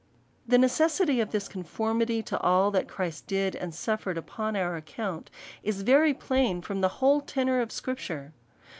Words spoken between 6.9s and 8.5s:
whole tenor of Scripture.